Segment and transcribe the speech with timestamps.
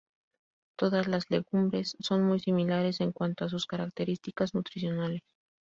[0.79, 5.21] Todas las legumbres son muy similares en cuanto a sus características nutricionales.